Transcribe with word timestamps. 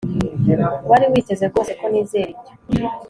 Wari 0.89 1.05
witeze 1.13 1.43
rwose 1.51 1.71
ko 1.79 1.85
nizera 1.91 2.29
ibyo 2.33 2.53